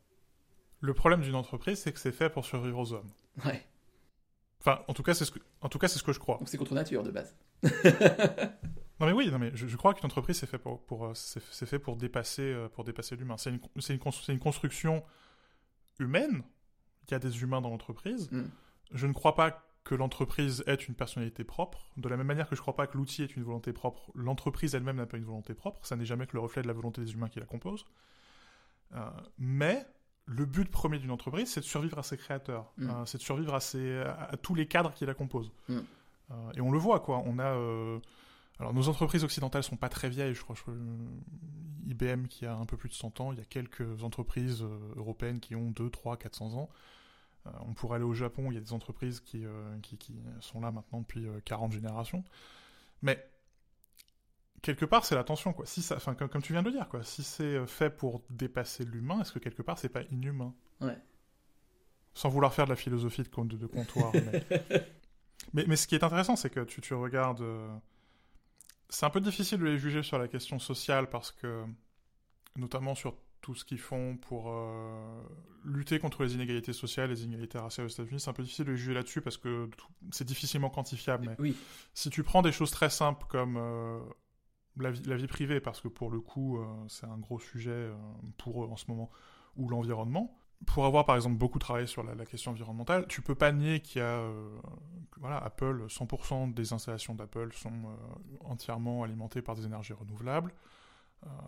[0.80, 3.12] Le problème d'une entreprise, c'est que c'est fait pour survivre aux hommes.
[3.46, 3.64] Ouais.
[4.60, 6.38] Enfin, en tout cas, c'est ce que, en tout cas, c'est ce que je crois.
[6.38, 7.36] Donc c'est contre nature de base.
[9.00, 11.12] Non mais oui, non mais je, je crois qu'une entreprise c'est fait pour, pour euh,
[11.14, 13.38] c'est c'est fait pour dépasser euh, pour dépasser l'humain.
[13.38, 15.04] C'est une c'est une, c'est une construction
[16.00, 16.44] humaine.
[17.08, 18.30] Il y a des humains dans l'entreprise.
[18.32, 18.46] Mm.
[18.92, 21.92] Je ne crois pas que l'entreprise ait une personnalité propre.
[21.96, 24.12] De la même manière que je ne crois pas que l'outil ait une volonté propre,
[24.16, 25.86] l'entreprise elle-même n'a pas une volonté propre.
[25.86, 27.86] Ça n'est jamais que le reflet de la volonté des humains qui la composent.
[28.96, 29.86] Euh, mais
[30.28, 32.72] le but premier d'une entreprise, c'est de survivre à ses créateurs.
[32.78, 32.90] Mm.
[32.90, 35.52] Euh, c'est de survivre à, ses, à, à tous les cadres qui la composent.
[35.70, 35.78] Mm.
[36.32, 37.24] Euh, et on le voit, quoi.
[37.26, 37.46] On a.
[37.46, 38.00] euh,
[38.60, 40.56] alors, nos entreprises occidentales sont pas très vieilles, je crois.
[40.56, 40.72] je
[41.90, 43.32] IBM qui a un peu plus de 100 ans.
[43.32, 44.66] Il y a quelques entreprises
[44.98, 46.70] européennes qui ont 2, 3, 400 ans.
[47.48, 49.44] Euh, on pourrait aller au Japon, il y a des entreprises qui,
[49.82, 52.24] qui, qui sont là maintenant depuis euh, 40 générations.
[53.02, 53.26] Mais
[54.62, 55.66] quelque part, c'est l'attention, quoi.
[55.66, 57.04] Si ça, enfin, comme, comme tu viens de le dire, quoi.
[57.04, 60.54] Si c'est euh, fait pour dépasser l'humain, est-ce que quelque part, c'est pas inhumain?
[60.82, 60.98] Ouais.
[62.14, 64.12] Sans vouloir faire de la philosophie de, de, de comptoir.
[64.14, 64.46] mais...
[65.54, 67.42] mais, mais ce qui est intéressant, c'est que tu, tu regardes.
[67.42, 67.70] euh,
[68.90, 71.64] C'est un peu difficile de les juger sur la question sociale parce que,
[72.56, 75.22] notamment sur tout ce qu'ils font pour euh,
[75.64, 78.72] lutter contre les inégalités sociales, les inégalités raciales aux États-Unis, c'est un peu difficile de
[78.72, 79.70] les juger là-dessus parce que
[80.12, 81.28] c'est difficilement quantifiable.
[81.30, 81.56] Mais Oui.
[81.94, 84.00] si tu prends des choses très simples comme euh,
[84.80, 87.96] la, vie, privée, parce que pour le coup, euh, c'est un gros sujet euh,
[88.38, 89.10] pour eux en ce moment,
[89.56, 93.52] ou l'environnement, pour avoir par exemple beaucoup travaillé sur la, question environnementale, tu peux pas
[93.52, 94.50] nier qu'il y a, euh,
[95.20, 97.98] voilà, Apple, 100% des installations d'Apple sont
[98.42, 100.54] entièrement alimentées par des énergies renouvelables.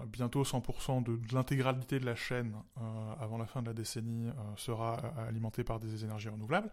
[0.08, 2.56] Bientôt 100% de, l'intégralité de la chaîne
[3.20, 4.94] avant la fin de la décennie sera
[5.28, 6.72] alimentée par des énergies renouvelables.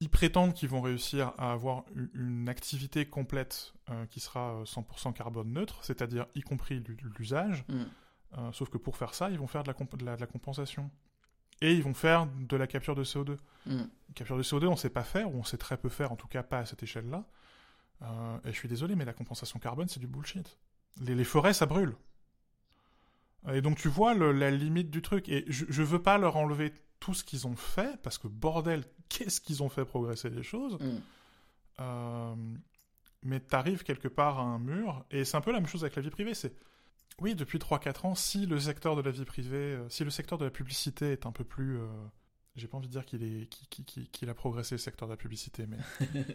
[0.00, 1.84] Ils prétendent qu'ils vont réussir à avoir
[2.14, 7.64] une activité complète euh, qui sera euh, 100% carbone neutre, c'est-à-dire y compris l'u- l'usage.
[7.68, 7.82] Mm.
[8.38, 10.20] Euh, sauf que pour faire ça, ils vont faire de la, comp- de la- de
[10.20, 10.90] la compensation.
[11.60, 13.36] Et ils vont faire de la capture de CO2.
[13.66, 13.82] Mm.
[14.14, 16.28] Capture de CO2, on sait pas faire, ou on sait très peu faire, en tout
[16.28, 17.24] cas pas à cette échelle-là.
[18.02, 20.58] Euh, et je suis désolé, mais la compensation carbone, c'est du bullshit.
[21.00, 21.96] Les, les forêts, ça brûle.
[23.52, 25.28] Et donc tu vois le- la limite du truc.
[25.28, 28.84] Et je, je veux pas leur enlever tout ce qu'ils ont fait, parce que bordel,
[29.08, 30.78] qu'est-ce qu'ils ont fait progresser les choses.
[30.80, 31.00] Mm.
[31.80, 32.34] Euh,
[33.22, 35.96] mais t'arrives quelque part à un mur, et c'est un peu la même chose avec
[35.96, 36.34] la vie privée.
[36.34, 36.54] C'est
[37.20, 40.38] oui, depuis 3-4 ans, si le secteur de la vie privée, euh, si le secteur
[40.38, 41.86] de la publicité est un peu plus, euh,
[42.54, 43.48] j'ai pas envie de dire qu'il est,
[44.12, 45.78] qu'il, a progressé le secteur de la publicité, mais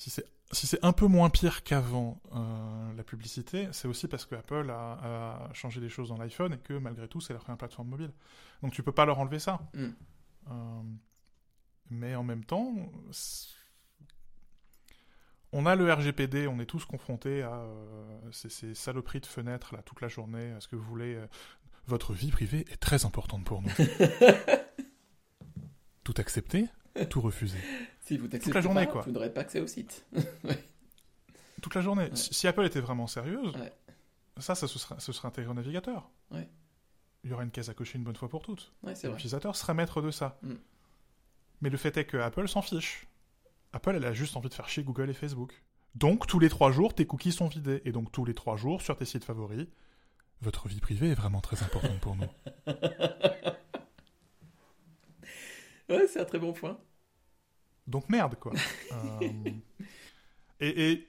[0.00, 4.26] si c'est si c'est un peu moins pire qu'avant euh, la publicité, c'est aussi parce
[4.26, 7.42] que Apple a, a changé des choses dans l'iPhone et que malgré tout, c'est leur
[7.42, 8.10] première plateforme mobile.
[8.60, 9.60] Donc tu peux pas leur enlever ça.
[9.74, 9.84] Mm.
[10.50, 10.82] Euh,
[11.90, 12.74] mais en même temps,
[15.52, 19.76] on a le RGPD, on est tous confrontés à euh, ces, ces saloperies de fenêtres
[19.76, 20.48] là toute la journée.
[20.56, 21.16] Est-ce que vous voulez
[21.86, 23.70] votre vie privée est très importante pour nous.
[26.04, 26.66] tout accepter,
[27.08, 27.58] tout refuser.
[28.00, 29.02] Si vous Toute la journée, pas, quoi.
[29.02, 30.04] vous n'aurez pas accès au site.
[31.62, 32.04] Toute la journée.
[32.04, 32.16] Ouais.
[32.16, 33.72] Si Apple était vraiment sérieuse, Ouais.
[34.38, 36.10] ça, ça se serait, ce serait intégré au navigateur.
[37.22, 38.72] Il y aurait une case à cocher une bonne fois pour toutes.
[38.82, 40.38] L'utilisateur serait maître de ça.
[40.42, 40.54] Mm.
[41.60, 43.06] Mais le fait est que Apple s'en fiche.
[43.74, 45.62] Apple, elle a juste envie de faire chier Google et Facebook.
[45.94, 47.82] Donc, tous les trois jours, tes cookies sont vidés.
[47.84, 49.66] Et donc, tous les trois jours, sur tes sites favoris,
[50.40, 52.24] Votre vie privée est vraiment très importante pour nous.
[55.90, 56.78] ouais, c'est un très bon point.
[57.90, 58.52] Donc merde, quoi.
[58.92, 61.08] Euh, et, et,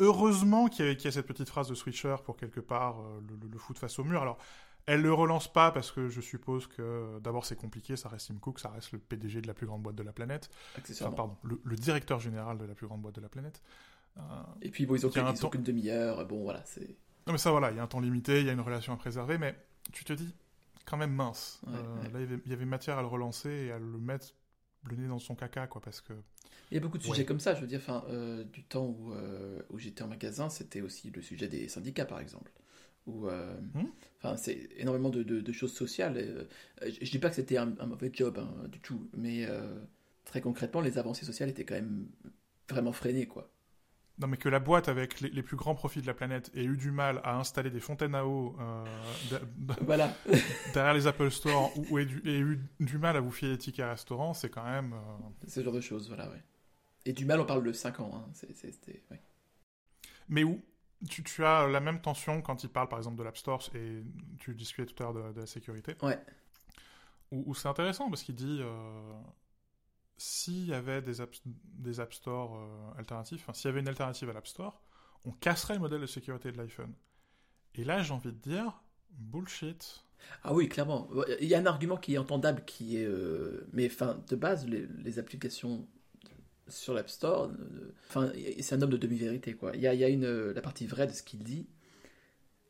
[0.00, 3.48] heureusement qu'il y, y, a cette petite phrase de Switcher pour quelque part euh, le,
[3.48, 4.20] le, foot face au mur.
[4.22, 4.38] Alors,
[4.86, 8.38] elle le relance pas parce que je suppose que d'abord c'est compliqué, ça reste Tim
[8.40, 10.50] Cook, ça reste le PDG de la plus grande boîte de la planète.
[10.78, 13.62] Enfin, pardon, le, le, directeur général de la plus grande boîte de la planète.
[14.16, 14.22] Euh,
[14.62, 16.96] et puis bon, ils ont, qu ils ont qu'une demi-heure, bon voilà, c'est...
[17.26, 18.94] Non mais ça voilà, il y a un temps limité, il y a une relation
[18.94, 19.54] à préserver, mais
[19.92, 20.34] tu te dis,
[20.86, 21.60] quand même mince.
[21.66, 22.10] Ouais, euh, ouais.
[22.10, 24.34] Là, il y, avait, il y, avait, matière à le relancer et à le mettre
[24.84, 26.12] le nez dans son caca, quoi, parce que...
[26.70, 28.86] Il y a beaucoup de sujets comme ça, je veux dire, enfin, euh, du temps
[28.86, 32.52] où, euh, où j'étais en magasin, c'était aussi le sujet des syndicats, par exemple.
[33.06, 34.36] Où, euh, mmh.
[34.36, 36.18] c'est énormément de, de, de, choses sociales.
[36.18, 39.48] Et, je, je dis pas que c'était un, un, mauvais job, hein, du tout, mais
[40.24, 42.06] très concrètement, les avancées sociales étaient quand même
[42.68, 43.50] vraiment freinées, quoi.
[44.20, 46.64] Non, mais que la boîte avec les, les, plus grands profits de la planète ait
[46.64, 48.84] eu du mal à installer des fontaines à eau euh,
[49.82, 50.12] voilà.
[50.74, 53.52] derrière les Apple Store ou, ou ait, du, ait, eu du mal à vous filer
[53.52, 54.92] des tickets restaurant, c'est quand même.
[54.92, 55.46] Euh...
[55.46, 56.42] Ce genre de choses, voilà, ouais.
[57.04, 58.10] Et du mal, on parle de 5 ans.
[58.12, 58.28] Hein.
[58.34, 58.48] C'est,
[59.10, 59.22] ouais.
[60.28, 60.60] Mais où
[61.08, 64.02] tu, tu, as la même tension quand il parle par exemple de l'App Store et
[64.38, 65.94] tu discutais tout à l'heure de, de, la sécurité.
[66.02, 66.18] Ouais.
[67.30, 68.58] Où, où c'est intéressant parce qu'il dit.
[68.60, 69.12] Euh
[70.18, 73.88] s'il y avait des app, des app Store euh, alternatifs, enfin, s'il y avait une
[73.88, 74.82] alternative à l'App Store,
[75.24, 76.92] on casserait le modèle de sécurité de l'iPhone.
[77.74, 80.04] Et là, j'ai envie de dire, bullshit.
[80.42, 81.08] Ah oui, clairement.
[81.40, 83.06] Il y a un argument qui est entendable, qui est...
[83.06, 83.68] Euh...
[83.72, 85.88] Mais enfin, de base, les, les applications
[86.66, 87.50] sur l'App Store,
[88.08, 89.56] enfin, c'est un homme de demi-vérité.
[89.74, 91.68] Il y a, y a une, la partie vraie de ce qu'il dit,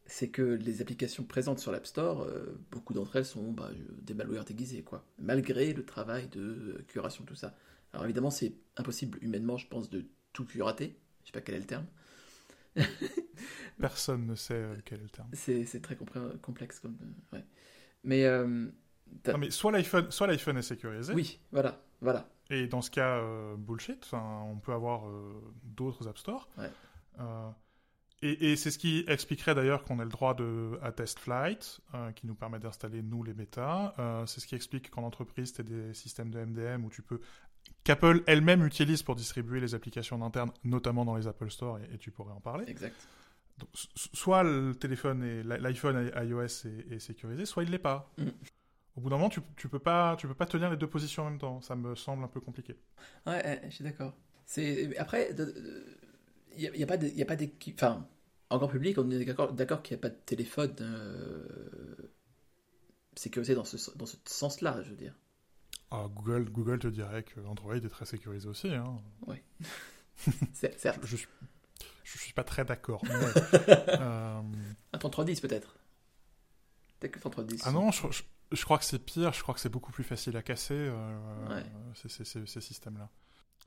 [0.09, 3.71] c'est que les applications présentes sur l'App Store, euh, beaucoup d'entre elles sont bah,
[4.03, 5.05] des malwares déguisés, quoi.
[5.18, 7.55] Malgré le travail de euh, curation, tout ça.
[7.92, 10.99] Alors évidemment, c'est impossible humainement, je pense, de tout curater.
[11.23, 11.87] Je sais pas quel est le terme.
[13.81, 15.29] Personne ne sait euh, quel est le terme.
[15.33, 16.97] C'est très complexe, comme.
[17.03, 17.44] Euh, ouais.
[18.05, 18.25] Mais.
[18.25, 18.66] Euh,
[19.27, 21.14] non, mais soit l'iPhone, soit l'iPhone est sécurisé.
[21.14, 22.29] Oui, voilà, voilà.
[22.51, 23.23] Et dans ce cas,
[23.57, 24.07] bullshit.
[24.12, 25.11] On peut avoir
[25.64, 26.49] d'autres App Store.
[26.59, 26.71] Ouais.
[28.20, 31.81] Et, et c'est ce qui expliquerait d'ailleurs qu'on ait le droit de, à Test Flight,
[31.94, 33.94] euh, qui nous permet d'installer, nous, les bêtas.
[33.98, 37.02] Euh, c'est ce qui explique qu'en entreprise, tu as des systèmes de MDM où tu
[37.02, 37.20] peux
[37.85, 41.98] qu'Apple elle-même utilise pour distribuer les applications internes, notamment dans les Apple Store, et, et
[41.98, 42.64] tu pourrais en parler.
[42.66, 42.96] Exact.
[43.59, 48.12] Donc, soit le téléphone et l'iPhone iOS est, est, sécurisé, soit il l'est pas.
[48.18, 48.28] Mm.
[48.96, 51.24] Au bout d'un moment, tu, tu peux pas, tu peux pas tenir les deux positions
[51.24, 51.61] en même temps.
[51.61, 52.76] Ça me semble un peu compliqué.
[53.26, 54.12] Ouais, je suis d'accord.
[54.44, 55.35] C'est après,
[56.59, 57.77] n'y a, a, pas de, y a pas d'équipe.
[57.77, 58.07] Enfin,
[58.51, 62.12] en grand public, on est d'accord qu'il n'y a pas de téléphone euh,
[63.16, 65.14] sécurisé dans ce, dans ce sens-là, je veux dire.
[65.90, 68.68] Ah, Google, Google te dirait que Android est très sécurisé aussi.
[68.68, 68.85] Hein.
[69.27, 69.37] Oui.
[70.53, 71.01] certes.
[71.03, 71.29] Je, je, suis,
[72.05, 73.03] je suis pas très d'accord.
[73.05, 73.14] Mais,
[73.68, 74.40] euh...
[74.92, 75.77] Un 3310 peut-être.
[77.01, 77.62] Peut-être que 3310.
[77.64, 78.07] Ah non, je,
[78.53, 79.33] je, crois que c'est pire.
[79.33, 81.64] Je crois que c'est beaucoup plus facile à casser euh, ouais.
[81.94, 83.11] ces, ces, ces systèmes-là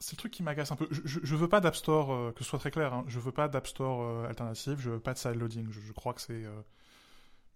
[0.01, 0.87] c'est le truc qui m'agace un peu.
[0.89, 3.05] Je, je, je veux pas d'App Store, euh, que ce soit très clair, hein.
[3.07, 5.67] je veux pas d'App Store euh, alternative, je veux pas de side loading.
[5.71, 6.43] Je, je crois que c'est.
[6.43, 6.61] Euh...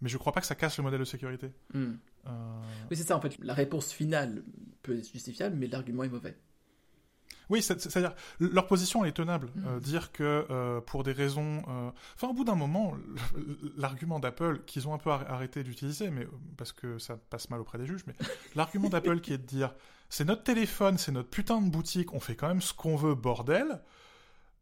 [0.01, 1.51] Mais je crois pas que ça casse le modèle de sécurité.
[1.73, 1.93] Mm.
[2.91, 3.37] Oui, c'est ça en fait.
[3.41, 4.43] La réponse finale
[4.83, 6.37] peut être justifiable, mais l'argument est mauvais.
[7.49, 9.49] Oui, c'est-à-dire, leur position elle est tenable.
[9.67, 11.63] Euh, dire que euh, pour des raisons...
[11.67, 11.91] Euh...
[12.15, 12.95] Enfin, au bout d'un moment,
[13.77, 16.27] l'argument d'Apple, qu'ils ont un peu arrêté d'utiliser, mais
[16.57, 18.15] parce que ça passe mal auprès des juges, mais
[18.55, 19.75] l'argument d'Apple qui est de dire,
[20.09, 23.15] c'est notre téléphone, c'est notre putain de boutique, on fait quand même ce qu'on veut,
[23.15, 23.81] bordel,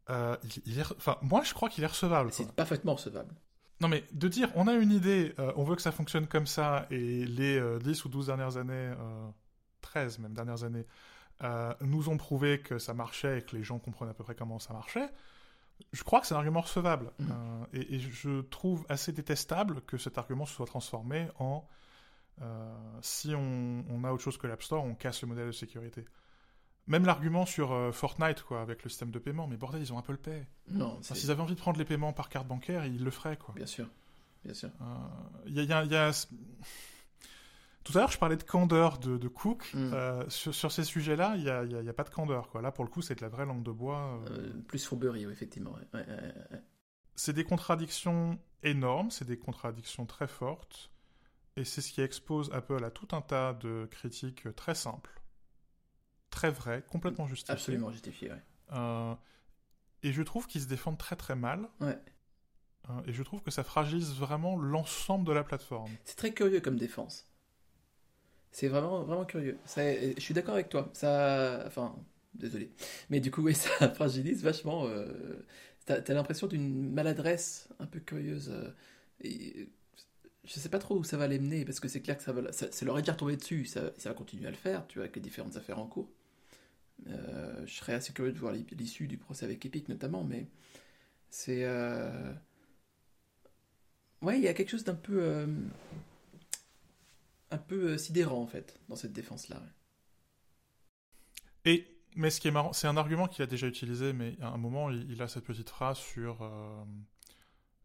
[0.08, 0.92] il, il est...
[0.96, 2.30] Enfin, moi, je crois qu'il est recevable.
[2.32, 3.34] C'est parfaitement recevable.
[3.80, 6.86] Non mais de dire, on a une idée, on veut que ça fonctionne comme ça,
[6.90, 8.92] et les 10 ou 12 dernières années,
[9.80, 10.86] 13 même dernières années,
[11.42, 14.34] euh, nous ont prouvé que ça marchait et que les gens comprenaient à peu près
[14.34, 15.08] comment ça marchait,
[15.92, 17.12] je crois que c'est un argument recevable.
[17.18, 17.26] Mmh.
[17.30, 21.83] Euh, et, et, je trouve assez détestable que cet argument se soit transformé en euh,
[23.00, 26.04] si on, on, a autre chose que l'App Store, on casse le modèle de sécurité.
[26.86, 29.98] Même l'argument sur euh, Fortnite, quoi, avec le système de paiement, mais bordel, ils ont
[29.98, 30.46] Apple Pay.
[30.68, 30.96] Non.
[30.98, 33.54] Enfin, S'ils avaient envie de prendre les paiements par carte bancaire, ils le feraient, quoi.
[33.54, 33.88] Bien sûr.
[34.44, 34.68] Bien sûr.
[35.46, 36.10] Il y a, y a
[37.84, 39.70] tout à l'heure, je parlais de candeur de, de Cook.
[39.72, 39.92] Mm.
[39.94, 42.50] Euh, sur, sur, ces sujets-là, il n'y a, a, a, pas de candeur.
[42.50, 42.60] Quoi.
[42.60, 44.20] Là, pour le coup, c'est de la vraie langue de bois.
[44.28, 44.38] Euh...
[44.38, 45.72] Euh, plus fourberie, effectivement.
[45.72, 46.00] Ouais.
[46.00, 46.62] Ouais, ouais,
[47.16, 50.90] c'est des contradictions énormes, c'est des contradictions très fortes.
[51.56, 55.20] Et c'est ce qui expose Apple à tout un tas de critiques très simples,
[56.30, 57.54] très vraies, complètement justifiées.
[57.54, 58.42] Absolument justifiées, ouais.
[58.72, 59.14] Euh,
[60.02, 61.68] et je trouve qu'ils se défendent très très mal.
[61.80, 61.98] Ouais.
[63.06, 65.92] et je trouve que ça fragilise vraiment l'ensemble de la plateforme.
[66.04, 67.30] C'est très curieux comme défense.
[68.50, 69.58] C'est vraiment, vraiment curieux.
[69.64, 70.90] Ça, je suis d'accord avec toi.
[70.92, 71.96] Ça, enfin,
[72.34, 72.70] désolé.
[73.10, 74.86] Mais du coup, oui, ça fragilise vachement.
[74.86, 75.44] Euh,
[75.86, 78.50] T'as as, l'impression d'une maladresse un peu curieuse.
[78.50, 78.70] Euh,
[79.20, 79.68] et,
[80.44, 82.32] je sais pas trop où ça va les mener, parce que c'est clair que ça,
[82.32, 84.98] va, ça, leur est déjà retombé dessus, ça, ça, va continuer à le faire, tu
[84.98, 86.10] vois, avec les différentes affaires en cours.
[87.08, 90.46] Euh, je serais assez curieux de voir l'issue du procès avec Epic notamment, mais
[91.30, 91.64] c'est...
[91.64, 92.32] Euh...
[94.22, 95.22] Ouais, il y a quelque chose d'un peu...
[95.22, 95.46] Euh,
[97.50, 99.62] un peu euh, sidérant, en fait, dans cette défense-là.
[101.64, 104.48] Et, mais ce qui est marrant, c'est un argument qu'il a déjà utilisé, mais à
[104.48, 106.42] un moment, il a cette petite phrase sur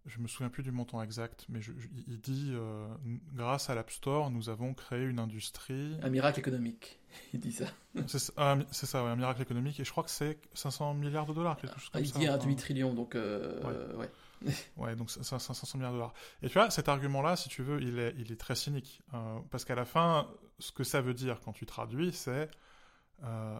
[0.10, 1.60] je me souviens plus du montant exact, mais
[2.08, 2.88] il dit euh,
[3.34, 5.98] grâce à l'App Store, nous avons créé une industrie.
[6.02, 7.00] Un miracle économique,
[7.34, 7.66] il dit ça.
[8.08, 8.20] C'est
[8.86, 11.90] ça, un miracle économique, et je crois que c'est 500 milliards de dollars, quelque chose
[11.90, 12.16] comme ah, il ça.
[12.18, 13.16] Il dit un demi-trillion, donc.
[13.16, 14.10] Euh, ouais.
[14.78, 14.96] ouais.
[14.96, 16.14] donc c'est 500 milliards de dollars.
[16.42, 19.02] Et tu vois, cet argument-là, si tu veux, il est, il est très cynique.
[19.14, 22.50] Euh, parce qu'à la fin, ce que ça veut dire quand tu traduis, c'est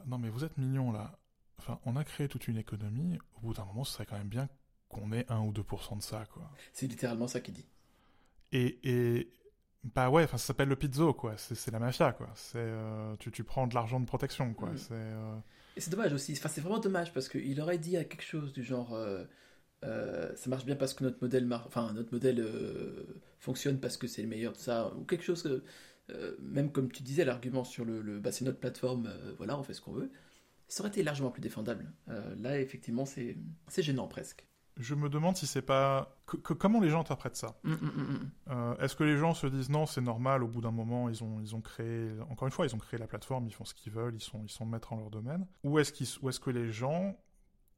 [0.08, 1.20] non, mais vous êtes mignons là.
[1.60, 3.20] Enfin, on a créé toute une économie.
[3.36, 4.48] Au bout d'un moment, ce serait quand même bien
[4.90, 6.52] qu'on ait 1 ou 2% de ça, quoi.
[6.74, 7.66] C'est littéralement ça qu'il dit.
[8.52, 9.32] Et, et,
[9.84, 11.36] bah ouais, enfin ça s'appelle le pizzo, quoi.
[11.38, 12.30] C'est la mafia, quoi.
[12.36, 14.72] C'est euh, tu, tu prends de l'argent de protection, quoi.
[14.72, 14.78] Mm.
[14.78, 15.38] C'est euh,
[15.78, 16.34] Et c'est dommage aussi.
[16.34, 18.94] Enfin, c'est vraiment dommage parce qu'il aurait dit à quelque chose du genre.
[18.94, 19.26] Euh,
[20.36, 22.46] ça marche bien parce que notre modèle, enfin notre modèle
[23.40, 25.64] fonctionne parce que c'est le meilleur de ça, ou quelque chose que,
[26.42, 29.74] même comme tu disais, l'argument sur le, le bah, c'est notre plateforme, voilà, on fait
[29.74, 30.12] ce qu'on veut,
[30.68, 31.94] ça aurait été largement plus défendable.
[32.08, 33.38] là, effectivement, c'est
[33.78, 34.49] gênant presque
[34.80, 37.60] je me demande si c'est pas comment les gens interprètent ça.
[37.64, 40.62] Mm, mm, mm, euh, est-ce que les gens se disent non, c'est normal, au bout
[40.62, 43.46] d'un moment, ils ont, ils ont créé, encore une fois, ils ont créé la plateforme,
[43.46, 45.46] ils font ce qu'ils veulent, ils sont, ils sont maîtres en leur domaine.
[45.66, 47.18] Ou est-ce est que les gens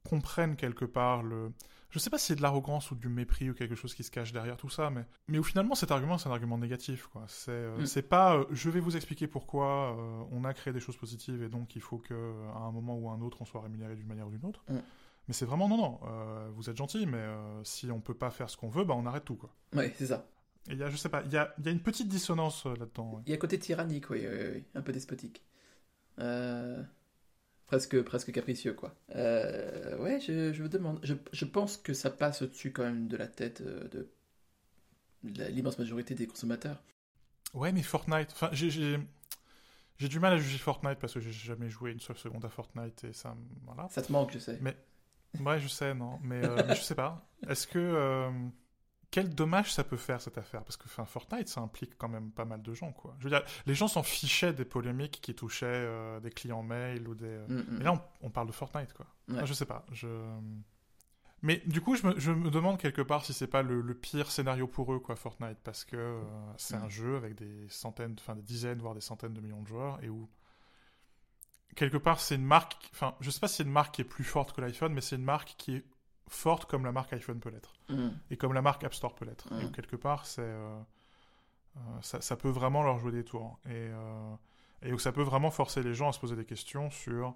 [0.08, 1.52] comprennent quelque part le,
[1.90, 4.12] je sais pas si c'est de l'arrogance ou du mépris ou quelque chose qui se
[4.12, 7.24] cache derrière tout ça, mais, mais où finalement cet argument c'est un argument négatif, quoi.
[7.28, 9.96] C'est, euh, c'est pas, euh, je vais vous expliquer pourquoi
[10.32, 12.14] on a créé des choses positives et donc il faut que
[12.56, 14.64] à un moment ou à un autre on soit rémunéré d'une manière ou d'une autre.
[15.32, 18.32] Mais c'est vraiment non, non, euh, vous êtes gentil, mais euh, si on peut pas
[18.32, 19.56] faire ce qu'on veut, bah on arrête tout, quoi.
[19.74, 20.28] Oui, c'est ça.
[20.70, 22.66] Et il y a, je sais pas, il y a, y a, une petite dissonance
[22.66, 23.24] euh, là-dedans.
[23.26, 24.26] Il y a côté tyrannique, oui,
[24.76, 25.42] un peu despotique.
[26.18, 28.94] Presque, presque capricieux, quoi.
[29.16, 31.00] ouais, je, je me demande.
[31.02, 34.10] Je, je, pense que ça passe au-dessus quand même de la tête de
[35.24, 36.84] l'immense majorité des consommateurs.
[37.54, 39.00] Ouais, mais Fortnite, enfin, j'ai.
[39.98, 42.50] J'ai du mal à juger Fortnite parce que j'ai jamais joué une seule seconde à
[42.50, 43.88] Fortnite et ça, voilà.
[43.92, 44.58] Ça te manque, je sais.
[44.60, 44.76] Mais
[45.40, 46.20] Ouais, je sais, non.
[46.24, 47.28] Mais, euh, mais je sais pas.
[47.48, 47.80] Est-ce que.
[47.80, 48.30] Euh,
[49.10, 50.64] quel dommage ça peut faire cette affaire?
[50.64, 53.14] Parce que enfin, Fortnite, ça implique quand même pas mal de gens, quoi.
[53.20, 57.08] Je veux dire, les gens s'en fichaient des polémiques qui touchaient euh, des clients mail
[57.08, 57.40] ou des.
[57.48, 57.66] Mm, mm.
[57.72, 59.06] Mais là, on, parle de Fortnite, quoi.
[59.28, 59.86] je sais pas.
[59.92, 60.08] Je.
[61.44, 64.30] Mais du coup, je me, je me demande quelque part si c'est pas le, pire
[64.30, 66.22] scénario pour eux, quoi, Fortnite, parce que
[66.56, 66.92] c'est un mm.
[66.92, 70.10] jeu avec des centaines, enfin des dizaines, voire des centaines de millions de joueurs, et
[70.10, 70.30] où
[71.76, 72.90] quelque part, c'est une marque.
[72.94, 75.02] Enfin, je sais pas si c'est une marque qui est plus forte que l'iPhone, mais
[75.02, 75.86] c'est une marque qui est
[76.28, 77.74] forte comme la marque iPhone peut l'être.
[77.90, 78.10] Mm.
[78.30, 79.48] Et comme la marque App Store peut l'être.
[79.60, 79.72] Et mm.
[79.72, 80.42] quelque part, c'est.
[80.42, 80.80] Euh,
[81.78, 83.60] euh, ça, ça, peut vraiment leur jouer des tours.
[83.66, 84.36] Et, euh,
[84.82, 87.36] et où ça peut vraiment forcer les gens à se poser des questions sur.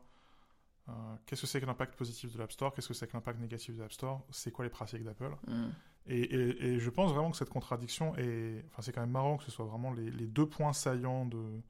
[1.25, 3.75] qu'est-ce que c'est que l'impact positif de l'App Store Qu'est-ce que c'est que l'impact négatif
[3.75, 5.69] de l'App Store C'est quoi les pratiques d'Apple mm.
[6.07, 8.65] et, et, et, je pense vraiment que cette contradiction est.
[8.71, 11.61] Enfin, c'est quand même marrant que ce soit vraiment les, les deux points saillants de,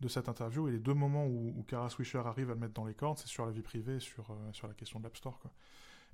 [0.00, 2.74] de cette interview et les deux moments où, où Kara Swisher arrive à le mettre
[2.74, 5.04] dans les cordes, c'est sur la vie privée et sur, euh, sur la question de
[5.04, 5.38] l'App Store.
[5.40, 5.50] Quoi.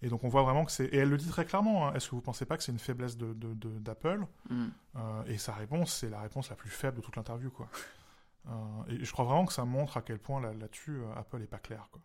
[0.03, 0.87] Et donc on voit vraiment que c'est...
[0.87, 1.95] Et elle le dit très clairement, hein.
[1.95, 3.33] est-ce que vous pensez pas que c'est une faiblesse de,
[3.79, 4.27] d'Apple?
[4.51, 4.67] Mm.
[4.97, 7.51] euh, Et sa réponse, c'est la réponse la plus faible de toute l'interview.
[7.51, 7.69] Quoi.
[8.49, 8.53] Euh,
[8.89, 11.59] et je crois vraiment que ça montre à quel point là, là-dessus, Apple est pas
[11.59, 11.89] clair.
[11.93, 12.03] Quoi.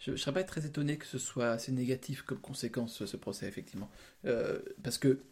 [0.00, 3.46] Je ne serais pas très étonné que ce soit assez négatif comme conséquence, ce procès,
[3.46, 3.88] effectivement.
[4.82, 5.22] parce que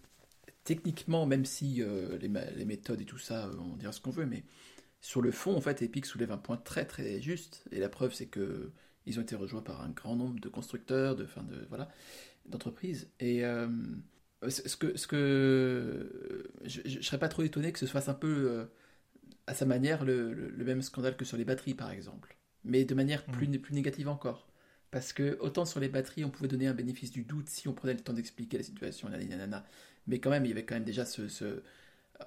[0.63, 1.83] techniquement, même si
[2.21, 4.45] les, les, méthodes et tout ça, on dira ce qu'on veut, mais
[5.01, 8.13] sur le fond, en fait, Epic soulève un point très très juste, et la preuve
[8.13, 8.73] c'est que
[9.07, 11.89] ils ont été rejoints par un grand nombre de constructeurs, de, fin de voilà,
[12.47, 13.09] d'entreprises.
[13.19, 13.69] Et euh,
[14.49, 18.49] ce que, ce que je, ne serais pas trop étonné que ce soit un peu
[18.49, 18.65] euh,
[19.47, 23.25] à sa manière le, même scandale que sur les batteries par exemple, mais de manière
[23.25, 23.59] plus, mm.
[23.59, 24.47] plus négative encore.
[24.91, 27.73] Parce que autant sur les batteries, on pouvait donner un bénéfice du doute si on
[27.73, 29.09] prenait le temps d'expliquer la situation,
[30.07, 31.63] mais quand même, il y avait quand même déjà ce,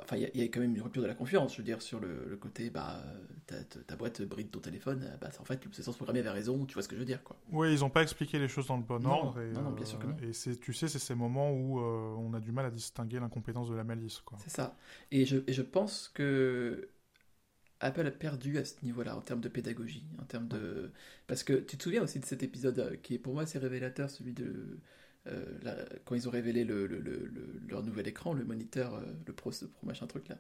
[0.01, 1.99] Enfin, il y, a quand même une rupture de la confiance, je veux dire, sur
[1.99, 3.03] le, côté, bah,
[3.88, 6.88] ta, boîte bride ton téléphone, bah, en fait, l'obsolescence programmée avait raison, tu vois ce
[6.88, 7.38] que je veux dire, quoi.
[7.51, 9.39] Oui, ils n'ont pas expliqué les choses dans le bon ordre.
[9.39, 10.15] Et, non, bien sûr que non.
[10.21, 13.19] Euh, et tu sais, c'est ces moments où euh, on a du mal à distinguer
[13.19, 14.38] l'incompétence de la malice, quoi.
[14.41, 14.75] C'est ça.
[15.12, 16.89] Et je, et je pense que
[17.84, 20.91] Apple a perdu à ce niveau-là, en termes de pédagogie, en termes de...
[21.27, 23.60] Parce que tu te souviens aussi de cet épisode euh, qui est pour moi assez
[23.60, 24.79] révélateur, celui de
[25.27, 26.88] euh, quand ils ont révélé le,
[27.67, 30.38] leur nouvel écran, le moniteur, euh, le Pro, pro machin truc là.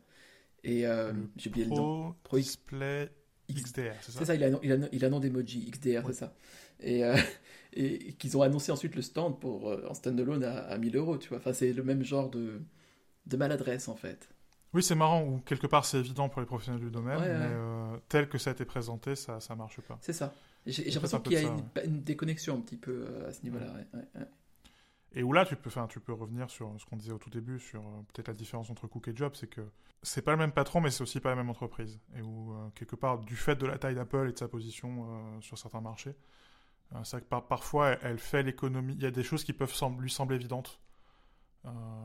[0.63, 2.15] Et euh, j'ai oublié le nom.
[2.23, 3.09] Pro Display
[3.51, 4.19] XDR, c'est ça?
[4.19, 6.33] C'est ça, il a, il, a, il a nom d'emoji, XDR, c'est ça.
[6.79, 7.01] Et,
[7.73, 11.29] et qu'ils ont annoncé ensuite le stand pour, en standalone à, à 1000 euros, tu
[11.29, 11.39] vois.
[11.39, 12.61] Enfin, c'est le même genre de,
[13.25, 14.29] de maladresse en fait.
[14.73, 17.37] Oui, c'est marrant, ou quelque part c'est évident pour les professionnels du domaine, Ouais, ouais.
[17.37, 19.99] mais euh, tel que ça a été présenté, ça ça marche pas.
[20.01, 20.33] C'est ça.
[20.65, 23.71] J'ai l'impression qu'il y a une, une déconnexion un petit peu à ce niveau-là.
[23.93, 24.21] ouais.
[25.15, 27.29] Et où là, tu peux, enfin, tu peux revenir sur ce qu'on disait au tout
[27.29, 29.61] début, sur euh, peut-être la différence entre Cook et Job, c'est que
[30.01, 31.99] c'est pas le même patron, mais c'est aussi pas la même entreprise.
[32.15, 35.05] Et où, euh, quelque part, du fait de la taille d'Apple et de sa position
[35.37, 36.15] euh, sur certains marchés,
[37.03, 38.93] c'est que par- parfois, elle, elle fait l'économie.
[38.93, 40.79] Il y a des choses qui peuvent lui sembler évidentes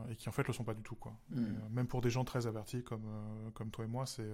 [0.09, 1.13] et qui en fait le sont pas du tout, quoi.
[1.29, 1.43] Mm.
[1.43, 3.05] Et, même pour des gens très avertis comme,
[3.53, 4.27] comme toi et moi, c'est.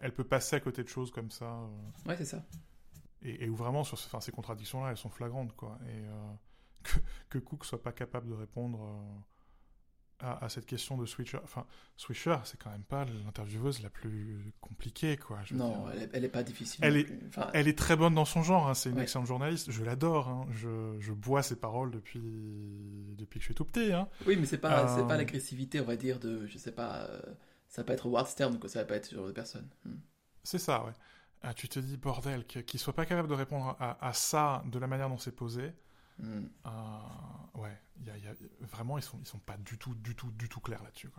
[0.00, 1.58] Elle peut passer à côté de choses comme ça.
[2.04, 2.44] Ouais, c'est ça.
[3.22, 5.78] et, et où vraiment, sur ce- ces contradictions-là, elles sont flagrantes, quoi.
[5.86, 6.32] Et euh,
[6.86, 6.98] que,
[7.30, 11.38] que Cook soit pas capable de répondre euh, à, à cette question de Switcher.
[11.44, 15.40] Enfin, Switcher, c'est quand même pas l'intervieweuse la plus compliquée, quoi.
[15.44, 15.90] je veux Non, dire.
[15.94, 16.82] elle est, elle est pas difficile.
[16.84, 17.08] Elle est-.
[17.28, 19.02] Enfin, Elle est très bonne dans son genre, hein, c'est une Ouais.
[19.02, 20.46] excellente journaliste, je l'adore, hein.
[20.52, 22.20] je, je bois ses paroles depuis,
[23.16, 23.92] depuis que je suis tout petit.
[23.92, 24.08] Hein.
[24.26, 27.04] Oui, mais c'est pas, Euh, c'est pas l'agressivité, on va dire, de, je sais pas,
[27.10, 27.20] euh,
[27.68, 29.68] ça va pas être Ward Stern, quoi, ça va pas être ce genre de personne.
[29.84, 29.96] Hmm.
[30.44, 30.92] C'est ça, ouais.
[31.42, 34.78] Ah, tu te dis, bordel, qu'il soit pas capable de répondre à, à ça de
[34.78, 35.72] la manière dont c'est posé.
[36.18, 36.46] Hmm.
[36.66, 36.70] euh,
[37.60, 38.34] ouais, il y a- il y a-
[38.66, 41.10] vraiment, ils sont, ils sont pas du tout, du tout, du tout clairs là-dessus.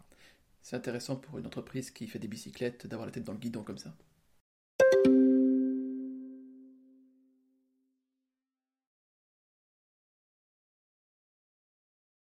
[0.61, 3.63] C'est intéressant pour une entreprise qui fait des bicyclettes d'avoir la tête dans le guidon
[3.63, 3.95] comme ça.